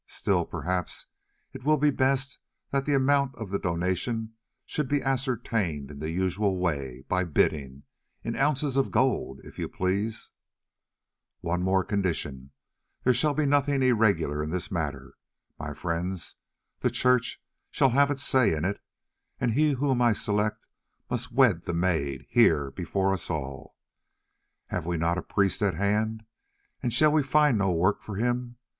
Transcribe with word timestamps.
Still, 0.07 0.45
perhaps, 0.45 1.05
it 1.53 1.63
will 1.63 1.77
be 1.77 1.91
best 1.91 2.39
that 2.71 2.87
the 2.87 2.95
amount 2.95 3.35
of 3.35 3.51
the 3.51 3.59
donation 3.59 4.33
should 4.65 4.87
be 4.89 4.99
ascertained 5.03 5.91
in 5.91 5.99
the 5.99 6.09
usual 6.09 6.57
way, 6.57 7.03
by 7.07 7.23
bidding—in 7.23 8.35
ounces 8.35 8.77
of 8.77 8.89
gold, 8.89 9.41
if 9.43 9.59
you 9.59 9.69
please! 9.69 10.31
"One 11.41 11.63
condition 11.85 12.35
more, 12.39 12.49
there 13.03 13.13
shall 13.13 13.35
be 13.35 13.45
nothing 13.45 13.83
irregular 13.83 14.41
in 14.41 14.49
this 14.49 14.71
matter, 14.71 15.13
my 15.59 15.71
friends. 15.75 16.35
The 16.79 16.89
Church 16.89 17.39
shall 17.69 17.91
have 17.91 18.09
its 18.09 18.23
say 18.23 18.55
in 18.55 18.65
it, 18.65 18.81
and 19.39 19.51
he 19.53 19.73
whom 19.73 20.01
I 20.01 20.13
select 20.13 20.65
must 21.11 21.31
wed 21.31 21.65
the 21.65 21.75
maid, 21.75 22.25
here, 22.27 22.71
before 22.71 23.13
us 23.13 23.29
all. 23.29 23.75
Have 24.69 24.87
we 24.87 24.97
not 24.97 25.19
a 25.19 25.21
priest 25.21 25.61
at 25.61 25.75
hand, 25.75 26.25
and 26.81 26.91
shall 26.91 27.11
we 27.11 27.21
find 27.21 27.55
no 27.59 27.71
work 27.71 28.01
for 28.01 28.15
him? 28.15 28.57